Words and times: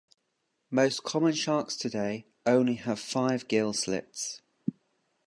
Most 0.71 1.03
common 1.03 1.33
sharks 1.33 1.75
today 1.75 2.25
only 2.47 2.73
have 2.73 2.99
five 2.99 3.47
gill 3.47 3.71
slits. 3.71 4.41